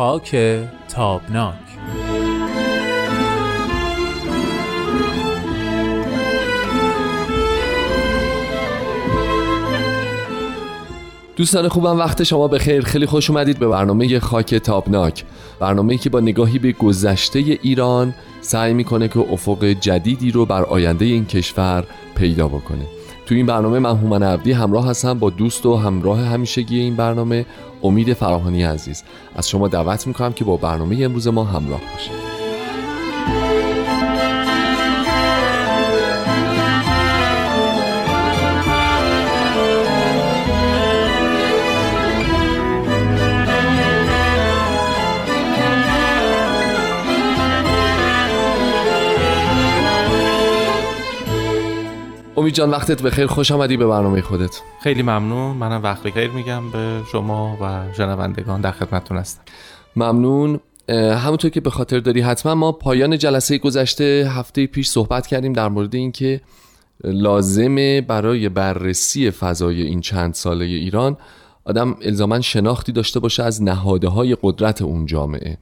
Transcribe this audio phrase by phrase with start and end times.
[0.00, 0.36] خاک
[0.88, 1.54] تابناک.
[11.36, 12.84] دوستان خوبم وقت شما بخیر.
[12.84, 15.24] خیلی خوش اومدید به برنامه خاک تابناک.
[15.58, 21.04] برنامه که با نگاهی به گذشته ایران سعی می‌کنه که افق جدیدی رو بر آینده
[21.04, 22.99] این کشور پیدا بکنه.
[23.30, 27.46] تو این برنامه من هومن عبدی همراه هستم با دوست و همراه همیشگی این برنامه
[27.82, 29.02] امید فراهانی عزیز.
[29.36, 32.29] از شما دعوت می‌کنم که با برنامه امروز ما همراه باشید.
[52.36, 53.26] امید جان وقتت بخیر.
[53.26, 54.60] خوش آمدی به برنامه خودت.
[54.82, 55.56] خیلی ممنون.
[55.56, 59.42] منم وقت بخیر میگم به شما و شنوندگان در خدمتتون هستم.
[59.96, 60.60] ممنون.
[60.88, 65.68] همونطور که به خاطر داری حتما ما پایان جلسه گذشته هفته پیش صحبت کردیم در
[65.68, 66.40] مورد اینکه
[67.04, 71.16] لازمه برای بررسی فضای این چند ساله ایران
[71.64, 75.58] آدم الزاما شناختی داشته باشه از نهاده های قدرت اون جامعه.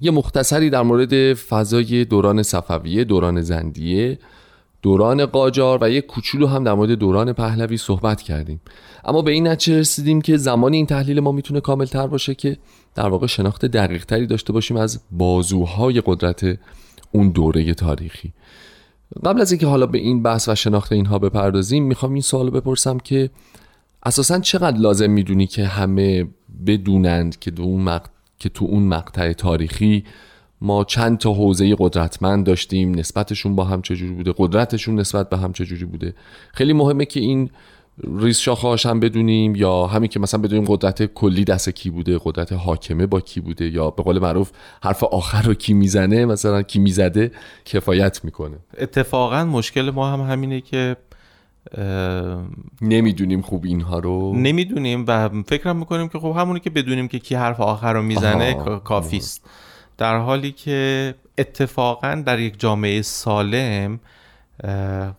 [0.00, 4.18] یه مختصری در مورد فضای دوران صفویه دوران زندیه.
[4.84, 8.60] دوران قاجار و یک کوچولو هم در مورد دوران پهلوی صحبت کردیم.
[9.04, 12.56] اما به این نتیجه رسیدیم که زمان این تحلیل ما می‌تونه کامل تر باشه که
[12.94, 16.58] در واقع شناخت دقیق تری داشته باشیم از بازوهای قدرت
[17.12, 18.32] اون دوره تاریخی.
[19.24, 22.98] قبل از اینکه حالا به این بحث و شناخت اینها بپردازیم می‌خوام این سوال بپرسم
[22.98, 23.30] که
[24.06, 26.28] اساسا چقدر لازم می‌دونی که همه
[26.66, 28.00] بدونند که, اون
[28.38, 30.04] که تو اون مقطع تاریخی
[30.60, 35.52] ما چند تا حوزه قدرتمند داشتیم نسبتشون با هم چجوری بوده قدرتشون نسبت به هم
[35.52, 36.14] چجوری بوده.
[36.52, 37.50] خیلی مهمه که این
[38.18, 42.52] ریز شاخهاش هم بدونیم یا همین که مثلا بدونیم قدرت کلی دست کی بوده قدرت
[42.52, 44.50] حاکمه با کی بوده یا به قول معروف
[44.82, 47.32] حرف آخر رو کی می‌زنه مثلا کی می‌زده
[47.64, 48.56] کفایت می‌کنه.
[48.78, 50.96] اتفاقا مشکل ما هم همینه که
[52.82, 54.34] نمی‌دونیم خوب اینها رو.
[54.36, 58.54] نمی‌دونیم و فکرم می‌کنیم که خب همونی که بدونیم که کی حرف آخر رو می‌زنه
[58.84, 59.46] کافی است
[59.98, 64.00] در حالی که اتفاقا در یک جامعه سالم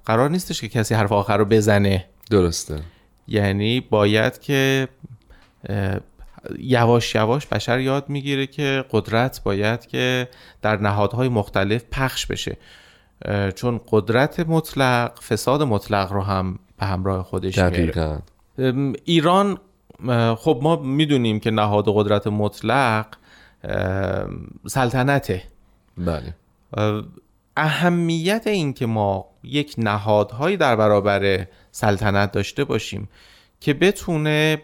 [0.06, 2.06] قرار نیستش که کسی حرف آخر رو بزنه.
[2.30, 2.82] درسته.
[3.28, 4.88] یعنی باید که
[6.60, 10.28] یواش یواش بشر یاد می‌گیره که قدرت باید که
[10.62, 12.58] در نهادهای مختلف پخش بشه.
[13.56, 18.22] چون قدرت مطلق فساد مطلق رو هم به همراه خودش میاره
[19.06, 19.58] ایران
[20.36, 23.06] خب ما می‌دونیم که نهاد قدرت مطلق
[24.68, 25.44] سلطنته.
[25.98, 26.34] بله.
[27.58, 33.10] اهمیت این که ما یک نهادهایی در برابر سلطنت داشته باشیم
[33.60, 34.62] که بتونه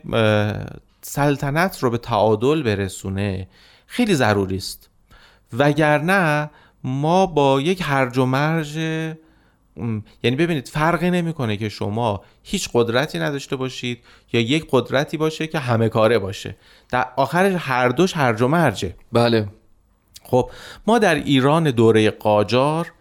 [1.02, 3.48] سلطنت رو به تعادل برسونه
[3.88, 4.90] خیلی ضروری است.
[5.54, 6.50] وگرنه
[6.84, 8.80] ما با یک هرج و مرج
[10.24, 15.60] یعنی ببینید فرقی نمی‌کنه که شما هیچ قدرتی نداشته باشید یا یک قدرتی باشه که
[15.60, 16.56] همه کاره باشه.
[16.90, 19.48] در آخرش هر دوش هرج و مرجه بله.
[20.24, 20.52] خب
[20.88, 22.92] ما در ایران دوره قاجار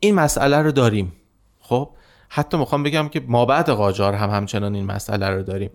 [0.00, 1.12] این مسئله رو داریم.
[1.60, 1.90] خب
[2.28, 5.70] حتی می‌خوام بگم که ما بعد قاجار هم همچنان این مسئله رو داریم.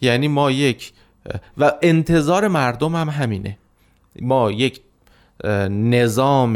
[0.00, 0.92] یعنی ما یک
[1.58, 3.58] و انتظار مردم هم همینه.
[4.20, 4.80] ما یک
[5.70, 6.52] نظام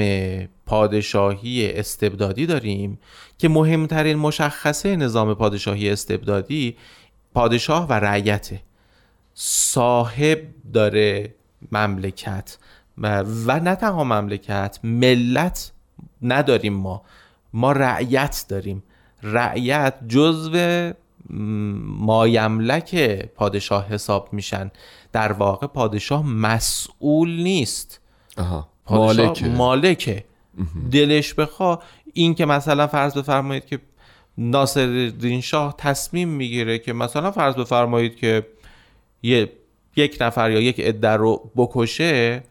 [0.67, 2.99] پادشاهی استبدادی داریم
[3.39, 6.77] که مهمترین مشخصه نظام پادشاهی استبدادی
[7.35, 8.61] پادشاه و رعیته.
[9.35, 10.39] صاحب
[10.73, 11.35] داره
[11.73, 12.59] مملکت
[12.99, 15.73] و نه تنها مملکت ملت
[16.23, 17.03] نداریم ما.
[17.53, 18.83] ما رعیت داریم.
[19.23, 20.93] رعیت جزو
[21.31, 22.95] مایملک
[23.35, 24.71] پادشاه حساب میشن.
[25.13, 28.01] در واقع پادشاه مسئول نیست.
[28.37, 28.69] آها.
[28.91, 30.25] مالکه, مالکه.
[30.93, 31.83] دلش بخوا.
[32.13, 33.79] این که مثلا فرض بفرمایید که
[34.39, 35.13] ناصر
[35.43, 38.47] شاه تصمیم می‌گیره که مثلا فرض بفرمایید که
[39.97, 42.43] یک نفر یا یک عده رو بکشه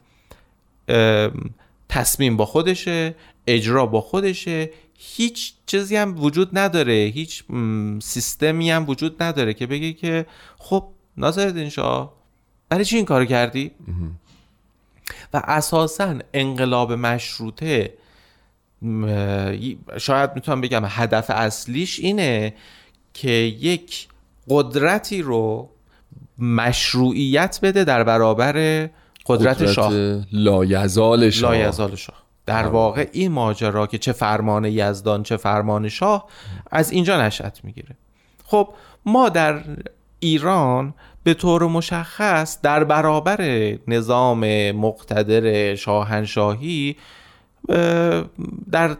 [1.89, 3.15] تصمیم با خودشه
[3.47, 4.69] اجرا با خودشه.
[4.97, 6.93] هیچ چیزی هم وجود نداره.
[6.93, 7.43] هیچ
[8.01, 10.25] سیستمی هم وجود نداره که بگه که
[10.57, 10.87] خب
[11.17, 12.13] ناصر شاه
[12.69, 13.71] برای چی این کار کردی؟
[15.33, 17.93] و اساسا انقلاب مشروطه
[19.97, 22.53] شاید می‌تونم بگم هدف اصلیش اینه
[23.13, 24.07] که یک
[24.49, 25.69] قدرتی رو
[26.39, 28.91] مشروعیت بده در برابر قدرت,
[29.25, 29.91] قدرت شاه.
[30.31, 31.51] لایزال شاه.
[31.51, 32.15] لایزال شاه.
[32.45, 36.27] در واقع این ماجرا که چه فرمان یزدان چه فرمان شاه
[36.71, 37.95] از اینجا نشأت می‌گیره.
[38.45, 38.69] خب
[39.05, 39.63] ما در
[40.19, 40.93] ایران
[41.25, 43.41] به طور مشخص در برابر
[43.87, 46.95] نظام مقتدر شاهنشاهی
[48.71, 48.97] در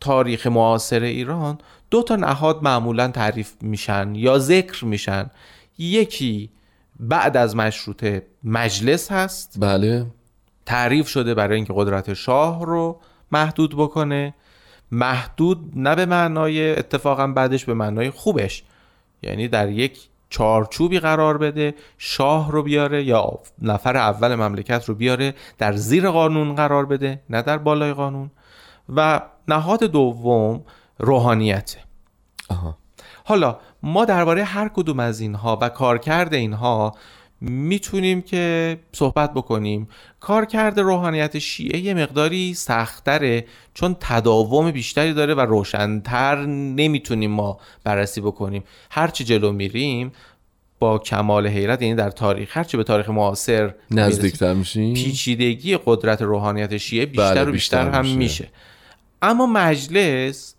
[0.00, 1.58] تاریخ معاصر ایران
[1.90, 5.30] دو تا نهاد معمولا تعریف میشن یا ذکر میشن.
[5.78, 6.50] یکی
[7.00, 9.54] بعد از مشروطه مجلس هست.
[9.60, 10.06] بله.
[10.66, 13.00] تعریف شده برای اینکه قدرت شاه رو
[13.32, 14.34] محدود بکنه.
[14.92, 18.62] محدود نه به معنای اتفاقا بعدش به معنای خوبش.
[19.22, 25.34] یعنی در یک چارچوبی قرار بده شاه رو بیاره یا نفر اول مملکت رو بیاره
[25.58, 28.30] در زیر قانون قرار بده نه در بالای قانون.
[28.96, 30.64] و نهاد دوم
[30.98, 31.78] روحانیته.
[33.24, 36.94] حالا ما درباره هر کدوم از اینها و کارکرد اینها
[37.40, 39.88] می‌تونیم که صحبت بکنیم.
[40.20, 43.44] کارکرد روحانیت شیعه یه مقداری سختره
[43.74, 48.64] چون تداوم بیشتری داره و روشنتر نمی‌تونیم ما بررسی بکنیم.
[48.90, 50.12] هرچی جلو میریم
[50.78, 54.94] با کمال حیرت یعنی در تاریخ هرچی به تاریخ معاصر نزدیکتر میشیم.
[54.94, 58.16] پیچیدگی قدرت روحانیت شیعه بیشتر بله و بیشتر, بیشتر هم میشه.
[58.16, 58.48] میشه.
[59.22, 60.54] اما مجلس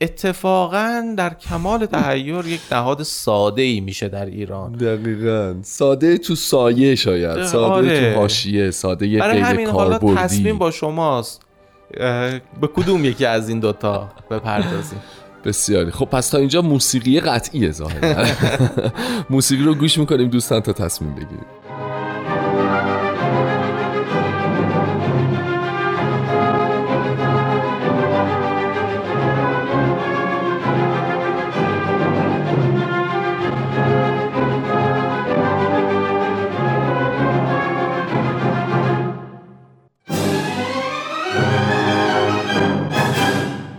[0.00, 4.72] اتفاقا در کمال تحیر یک نهاد ساده ای میشه در ایران.
[4.72, 5.54] دقیقا.
[5.62, 7.44] ساده تو سایه شاید.
[7.44, 8.12] ساده آره.
[8.14, 11.42] تو حاشیه ساده یه برای همین حالا تصمیم با شماست.
[12.60, 15.00] به کدوم یکی از این دوتا بپردازیم؟
[15.44, 15.90] بسیاری.
[15.90, 18.26] خب پس تا اینجا موسیقی قطعیه ظاهرا.
[19.30, 20.28] موسیقی رو گوش می‌کنیم.
[20.28, 21.46] دوستان تا تصمیم بگیریم.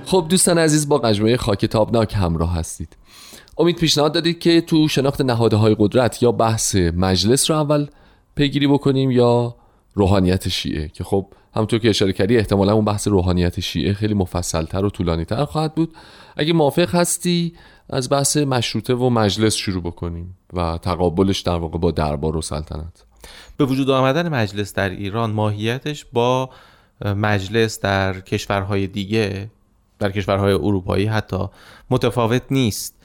[0.08, 2.98] خب دوستان عزیز با مجموعه خاک تابناک همراه هستید.
[3.58, 7.88] امید پیشنهاد دادید که تو شناخت نهاده های قدرت یا بحث مجلس رو اول
[8.36, 9.56] پیگیری بکنیم یا
[9.94, 14.86] روحانیت شیعه که خب همونطور که اشاره کردی احتمالا اون بحث روحانیت شیعه خیلی مفصلتر
[14.86, 15.94] و طولانیتر خواهد بود.
[16.38, 17.54] اگه موافق هستی
[17.90, 23.06] از بحث مشروطه و مجلس شروع بکنیم و تقابلش در واقع با دربار و سلطنت.
[23.58, 26.50] به وجود آمدن مجلس در ایران ماهیتش با
[27.06, 29.50] مجلس در کشورهای دیگه
[30.00, 31.50] در کشورهای اروپایی حتی
[31.90, 32.96] متفاوت نیست.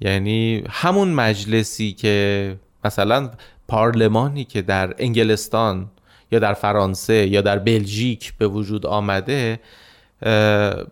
[0.00, 3.30] یعنی همون مجلسی که مثلا
[3.68, 5.86] پارلمانی که در انگلستان
[6.32, 9.60] یا در فرانسه یا در بلژیک به وجود آمده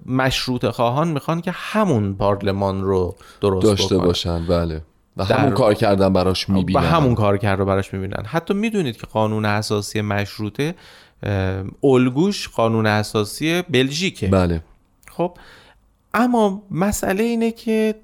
[0.06, 4.82] مشروط خواهان می‌خوان که همون پارلمان رو درست داشته باشن بله.
[5.16, 6.80] و همون کار کردن براش می‌بینن.
[6.80, 8.24] و همون کار کرد رو براش می‌بینن.
[8.26, 10.74] حتی می‌دونید که قانون اساسی مشروطه
[11.82, 14.28] الگوش قانون اساسی بلژیکه.
[14.28, 14.62] بله.
[15.16, 15.38] خب
[16.14, 17.94] اما مسئله اینه که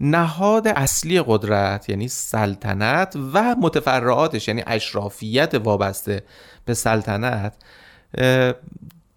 [0.00, 6.22] نهاد اصلی قدرت یعنی سلطنت و متفرعاتش یعنی اشرافیت وابسته
[6.64, 7.54] به سلطنت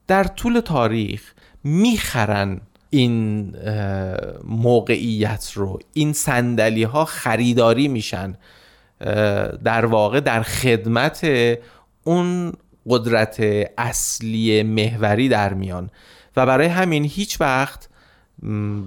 [0.08, 1.34] در طول تاریخ
[1.64, 3.56] می‌خرن این
[4.44, 5.80] موقعیت رو.
[5.94, 8.38] این سندلی ها خریداری میشن
[9.64, 11.28] در واقع در خدمت
[12.04, 12.54] اون
[12.90, 13.40] قدرت
[13.78, 15.90] اصلی محوری در میان.
[16.38, 17.90] و برای همین هیچ وقت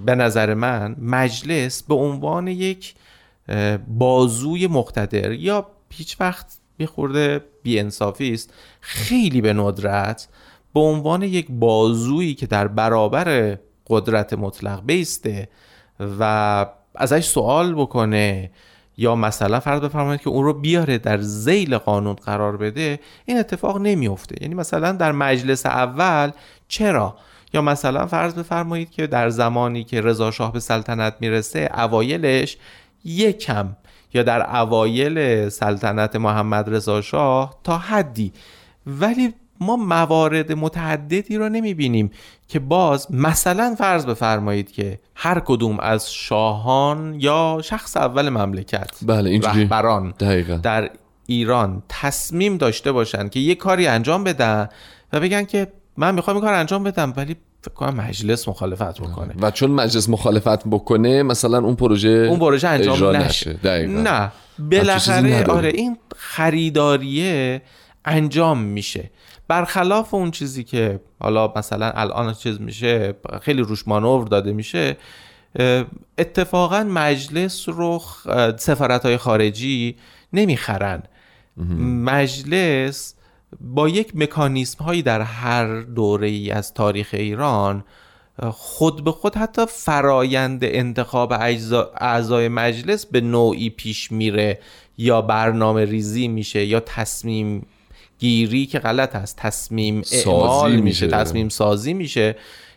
[0.05, 2.95] به نظر من مجلس به عنوان یک
[3.87, 10.27] بازوی مقتدر یا هیچ وقت یه خورده بیانصافی است خیلی به ندرت
[10.73, 15.49] به عنوان یک بازویی که در برابر قدرت مطلق بیسته
[16.19, 16.65] و
[16.95, 18.51] ازش سوال بکنه
[18.97, 23.77] یا مثلا فرض بفرمایید که اون رو بیاره در زیل قانون قرار بده این اتفاق
[23.77, 26.31] نمیفته یعنی مثلا در مجلس اول
[26.67, 27.15] چرا؟
[27.53, 32.57] یا مثلا فرض بفرمایید که در زمانی که رضا شاه به سلطنت می‌رسه اوایلش
[33.03, 33.75] یکم
[34.13, 38.33] یا در اوایل سلطنت محمد رضا شاه تا حدی
[38.87, 42.11] ولی ما موارد متعددی رو نمی‌بینیم
[42.47, 49.39] که باز مثلا فرض بفرمایید که هر کدوم از شاهان یا شخص اول مملکت بله
[49.39, 50.13] رهبران.
[50.61, 50.89] در
[51.25, 54.69] ایران تصمیم داشته باشن که یه کاری انجام بدن
[55.13, 55.67] و بگن که
[55.99, 59.33] من می‌خوام این کار انجام بدم ولی فکر کنم مجلس مخالفت بکنه.
[59.41, 64.31] و چون مجلس مخالفت بکنه مثلا اون پروژه اون پروژه انجام نشه, نه.
[64.59, 67.61] بالاخره آره این خریداریه
[68.05, 69.11] انجام میشه.
[69.47, 74.97] برخلاف اون چیزی که حالا مثلا الان چیز میشه خیلی روش مانور داده میشه
[76.17, 78.01] اتفاقا مجلس رو
[78.57, 79.95] سفارت های خارجی
[80.33, 81.03] نمی‌خرن.
[82.03, 83.15] مجلس
[83.61, 87.83] با یک مکانیسم هایی در هر دوره ای از تاریخ ایران
[88.51, 91.33] خود به خود حتی فرایند انتخاب
[91.97, 94.59] اعضای مجلس به نوعی پیش میره
[94.97, 97.65] یا برنامه ریزی میشه یا تصمیم
[98.19, 100.83] گیری که غلط هست تصمیم اعمال میشه.
[100.83, 102.35] میشه تصمیم سازی میشه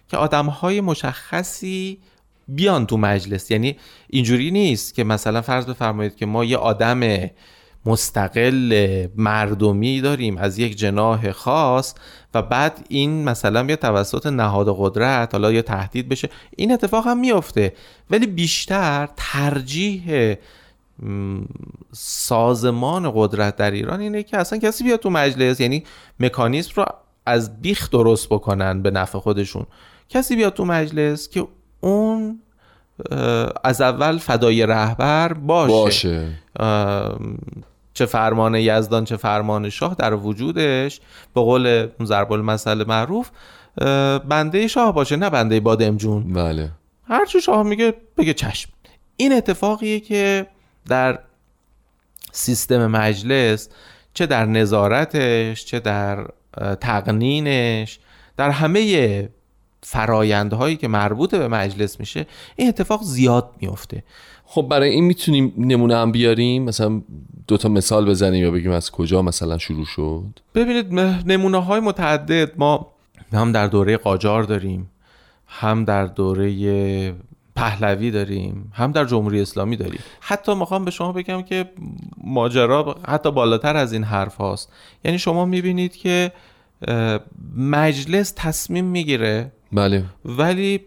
[0.09, 1.99] که آدم های مشخصی
[2.49, 3.77] بیان تو مجلس یعنی
[4.11, 7.31] اینجوری نیست که مثلا فرض بفرمایید که ما یه آدم
[7.87, 11.95] مستقل مردمی داریم از یک جناح خاص
[12.35, 17.19] و بعد این مثلا یا توسط نهاد قدرت حالا یا تهدید بشه این اتفاق هم
[17.19, 17.73] میافته.
[18.11, 20.35] ولی بیشتر ترجیح
[21.93, 25.85] سازمان قدرت در ایران اینه که اصلا کسی بیاد تو مجلس یعنی
[26.21, 26.85] مکانیزم رو
[27.27, 29.67] از بیخ درست بکنن به نفع خودشون.
[30.09, 31.47] کسی بیاد تو مجلس که
[31.81, 32.41] اون
[33.65, 36.29] از اول فدای رهبر باشه, باشه.
[37.95, 41.01] چه فرمان یزدان چه فرمان شاه در وجودش
[41.35, 43.31] به قول ضرب المثل معروف
[44.29, 46.71] بنده شاه باشه نه بنده بادم جون بله.
[47.09, 48.71] هر چی شاه میگه بگه چشم.
[49.17, 50.47] این اتفاقیه که
[50.89, 51.19] در
[52.33, 53.69] سیستم مجلس
[54.15, 56.27] چه در نظارتش چه در
[56.81, 57.99] تقنینش
[58.37, 59.29] در همه
[59.83, 64.05] فرایندهایی که مربوط به مجلس میشه این اتفاق زیاد میفته
[64.45, 67.03] خب برای این می‌تونیم نمونه هم بیاریم؟ مثلا
[67.47, 70.25] دو تا مثال بزنیم یا بگیم از کجا مثلا شروع شد؟
[70.55, 70.95] ببینید
[71.31, 72.93] نمونه های متعدد ما
[73.33, 74.91] هم در دوره قاجار داریم
[75.47, 77.15] هم در دوره
[77.57, 80.01] پهلوی داریم هم در جمهوری اسلامی داریم.
[80.21, 81.71] حتی می‌خوام به شما بگم که
[82.25, 84.73] ماجرا حتی بالاتر از این حرف هاست.
[85.05, 86.33] یعنی شما می‌بینید که
[87.57, 90.05] مجلس تصمیم می‌گیره بله.
[90.25, 90.81] ولی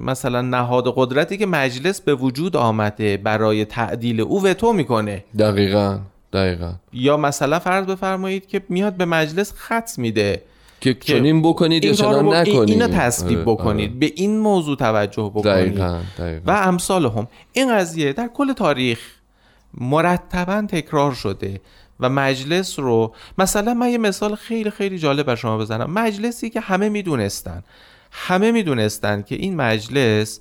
[0.00, 5.24] مثلا نهاد قدرتی که مجلس به وجود آمده برای تعدیل او وتو می‌کنه.
[5.38, 5.98] دقیقا
[6.32, 6.72] دقیقا.
[6.92, 10.42] یا مثلا فرض بفرمایید که میاد به مجلس خط میده.
[10.80, 12.70] که چنین بکنید یا چنان نکنید.
[12.70, 13.90] اینو تصویب آره، بکنید.
[13.90, 13.98] آره.
[13.98, 15.44] به این موضوع توجه بکنید.
[15.46, 16.00] دقیقا.
[16.18, 16.40] دقیقا.
[16.46, 17.28] و امثال هم.
[17.52, 18.98] این قضیه در کل تاریخ
[19.74, 21.60] مرتبا تکرار شده.
[22.00, 25.90] و مجلس رو مثلا من یه مثال خیلی خیلی جالب بر شما بزنم.
[25.90, 27.62] مجلسی که همه می‌دونستن
[28.10, 30.40] همه می‌دونستن که این مجلس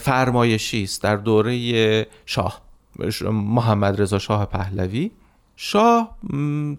[0.00, 2.62] فرمایشی است در دوره شاه
[3.30, 5.10] محمد رضا شاه پهلوی.
[5.56, 6.18] شاه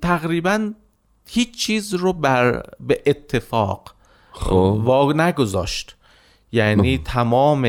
[0.02, 0.72] تقریبا
[1.28, 3.96] هیچ چیز رو بر به اتفاق
[4.32, 4.82] خب.
[4.84, 5.96] واگ نگذاشت.
[6.52, 7.68] یعنی تمام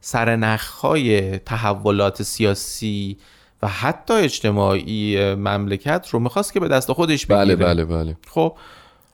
[0.00, 3.18] سرنخهای تحولات سیاسی
[3.62, 7.56] و حتی اجتماعی مملکت رو می‌خواست که به دست خودش بگیره.
[7.56, 7.84] بله بله.
[7.84, 8.56] بله خب.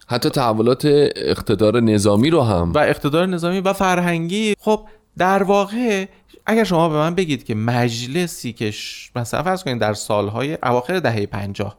[0.08, 0.82] حتی تحولات
[1.16, 2.72] اقتدار نظامی رو هم.
[2.72, 4.54] و اقتدار نظامی و فرهنگی.
[4.60, 4.86] خب
[5.18, 6.06] در واقع
[6.46, 8.72] اگر شما به من بگید که مجلسی که
[9.16, 11.78] مثلا فرض کنید در سالهای اواخر دهه 50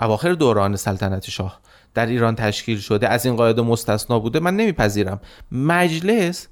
[0.00, 1.60] اواخر دوران سلطنت شاه
[1.94, 5.20] در ایران تشکیل شده از این قاعده مستثنا بوده من نمیپذیرم.
[5.52, 6.48] مجلس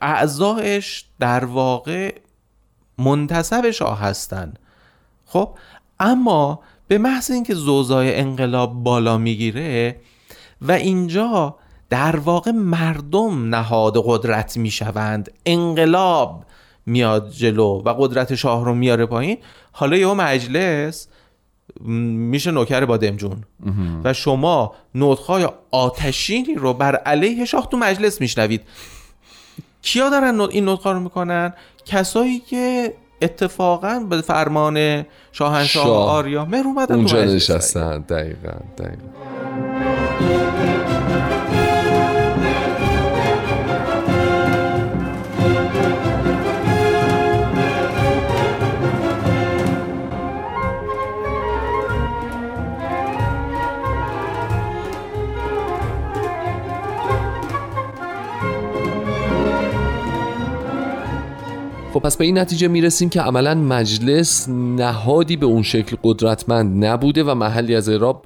[0.00, 2.14] اعضایش در واقع
[3.00, 4.58] منتصب شاه هستند
[5.26, 5.48] خب
[6.00, 9.96] اما به محض اینکه زوزای انقلاب بالا می‌گیره
[10.62, 11.56] و اینجا
[11.90, 16.44] در واقع مردم نهاد قدرت می‌شوند انقلاب
[16.86, 19.38] میاد جلو و قدرت شاه رو میاره پایین
[19.72, 21.08] حالا یه مجلس
[21.80, 23.44] میشه نوکر بادمجون
[24.04, 28.62] و شما نوتخای آتشینی رو بر علیه شاه تو مجلس میشنوید.
[29.82, 31.52] کیا دارن این نوتخا رو می‌کنن؟
[31.84, 36.08] کسایی که اتفاقا به فرمان شاهنشاه شاه.
[36.08, 38.00] آریا مهر اومدن اونجا نشستن.
[38.00, 39.89] دقیقا دقیقا.
[61.92, 67.24] خب پس به این نتیجه می‌رسیم که عملا مجلس نهادی به اون شکل قدرتمند نبوده
[67.24, 68.24] و محلی از اعراب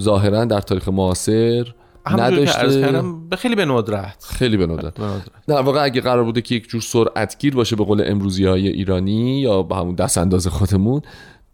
[0.00, 1.74] ظاهرا در تاریخ معاصر
[2.10, 3.02] نداشته.
[3.30, 4.24] به خیلی به ندرت.
[4.28, 4.94] خیلی به ندرت.
[5.46, 9.40] در واقع اگه قرار بوده که یک جور سرعتگیر باشه به قول امروزی های ایرانی
[9.40, 11.02] یا به همون دست انداز خودمون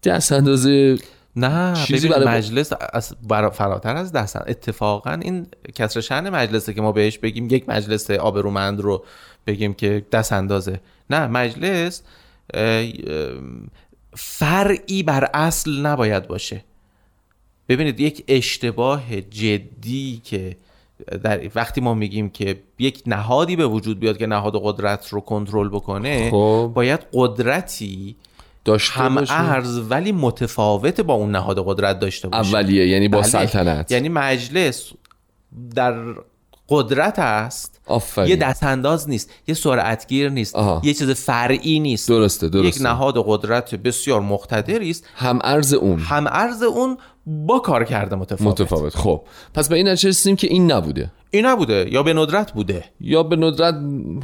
[0.03, 0.99] دست اندازه
[1.37, 3.15] نه چیزی برای مجلس از
[3.53, 8.81] فراتر از دست اتفاقا این کسر شن مجلسه که ما بهش بگیم یک مجلس آبرومند
[8.81, 9.05] رو
[9.47, 10.81] بگیم که دست اندازه.
[11.11, 12.03] نه مجلس
[14.17, 16.65] فرعی بر اصل نباید باشه.
[17.69, 20.57] ببینید یک اشتباه جدی که
[21.23, 25.69] در وقتی ما میگیم که یک نهادی به وجود بیاد که نهاد قدرت رو کنترل
[25.69, 26.73] بکنه خب.
[26.75, 28.17] باید قدرتی
[28.65, 32.57] داشته هم ارز ولی متفاوت با اون نهاد قدرت داشته باشه.
[32.57, 33.29] اولیه یعنی با بله.
[33.29, 33.93] سلطنت.
[33.93, 34.93] یعنی مجلس
[35.75, 36.15] در
[36.69, 37.81] قدرت است.
[37.87, 38.29] آفرین.
[38.29, 40.81] یه دست انداز نیست یه سرعتگیر نیست آها.
[40.85, 42.09] یه چیز فرعی نیست.
[42.09, 42.69] درسته درسته.
[42.69, 45.05] یک نهاد قدرت بسیار مقتدری است.
[45.15, 45.99] هم ارز اون.
[45.99, 48.61] هم ارز اون با کار کرده متفاوت.
[48.61, 48.97] متفاوت.
[48.97, 49.23] خب.
[49.55, 51.11] پس به این نتیجه رسیدیم که این نبوده.
[51.31, 53.75] این نبوده یا به ندرت بوده؟ یا به ندرت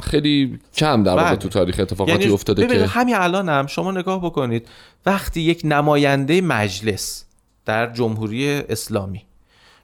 [0.01, 1.35] خیلی کم در واقع بله.
[1.35, 4.67] تو تاریخ اتفاقاتی یعنی افتاده که همین الان هم شما نگاه بکنید
[5.05, 7.25] وقتی یک نماینده مجلس
[7.65, 9.21] در جمهوری اسلامی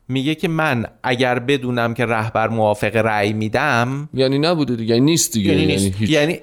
[0.09, 5.33] میگه که من اگر بدونم که رهبر موافق رأی میدم یعنی نبوده دیگه یعنی نیست
[5.33, 5.97] دیگه یعنی یعنی, نیست.
[5.97, 6.09] هیچ.
[6.09, 6.39] یعنی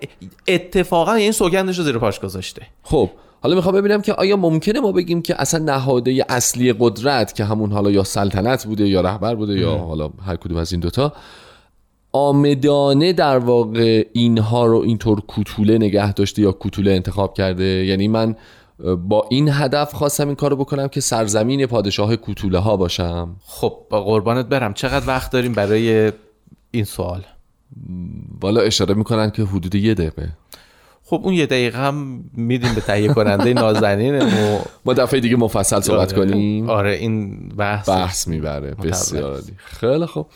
[0.48, 2.62] اتفاقا این سوگندش رو زیر پاش گذاشته.
[2.82, 7.44] خب حالا می‌خوام ببینم که آیا ممکنه ما بگیم که اصلا نهاده اصلی قدرت که
[7.44, 11.12] همون حالا یا سلطنت بوده یا رهبر بوده یا حالا هر کدوم از این دوتا
[12.12, 18.36] آمدانه در واقع اینها رو اینطور کوتوله نگه داشته یا کوتوله انتخاب کرده؟ یعنی من
[19.08, 23.36] با این هدف خواستم این کارو بکنم که سرزمین پادشاه کوتوله ها باشم.
[23.46, 24.74] خب با قربانت برم.
[24.74, 26.12] چقدر وقت داریم برای
[26.70, 27.24] این سوال؟
[28.40, 30.28] والا اشاره می‌کنن که حدود یه دقیقه.
[31.14, 35.80] خب اون یه دقیقه هم میدیم به تهیه کننده نازنین و ما دفعه دیگه مفصل
[35.80, 36.70] صحبت کنیم.
[36.70, 37.88] آره این بحث.
[37.88, 38.70] بحث می‌بره.
[38.70, 40.26] بسیار خیلی خوب.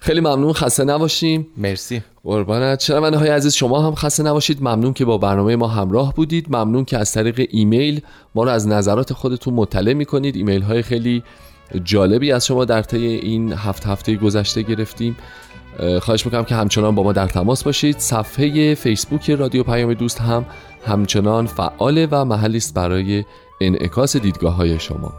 [0.00, 0.52] خیلی ممنون.
[0.52, 1.46] خسته نباشیم.
[1.56, 2.02] مرسی.
[2.24, 2.80] قربانت.
[2.80, 4.58] شنونده های عزیز شما هم خسته نباشید.
[4.60, 6.46] ممنون که با برنامه ما همراه بودید.
[6.48, 8.00] ممنون که از طریق ایمیل
[8.34, 10.36] ما رو از نظرات خودتون مطلع می‌کنید.
[10.36, 11.22] ایمیل های خیلی
[11.84, 15.16] جالبی از شما در طی این هفت هفته گذشته گرفتیم.
[16.02, 17.98] خواهش می‌کنم که همچنان با ما در تماس باشید.
[17.98, 20.46] صفحه فیسبوک رادیو پیام دوست هم
[20.86, 23.24] همچنان فعاله و محلی است برای
[23.60, 25.12] انعکاس دیدگاه های شما.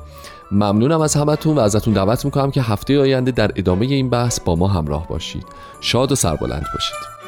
[0.51, 4.55] ممنونم از همتون و ازتون دعوت می‌کنم که هفته آینده در ادامه این بحث با
[4.55, 5.45] ما همراه باشید.
[5.81, 7.25] شاد و سربلند باشید.